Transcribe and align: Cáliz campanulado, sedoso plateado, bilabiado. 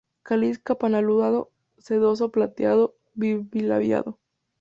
Cáliz 0.23 0.57
campanulado, 0.57 1.51
sedoso 1.77 2.31
plateado, 2.31 2.95
bilabiado. 3.13 4.17